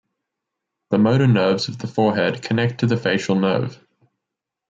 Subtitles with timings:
[0.89, 3.79] The motor nerves of the forehead connect to the facial nerve.